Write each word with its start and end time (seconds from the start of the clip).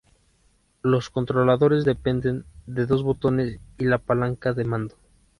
Los 0.81 1.11
controladores 1.11 1.85
dependen 1.85 2.43
de 2.65 2.87
dos 2.87 3.03
botones 3.03 3.59
y 3.77 3.85
la 3.85 3.99
palanca 3.99 4.51
de 4.53 4.63
mando. 4.65 4.95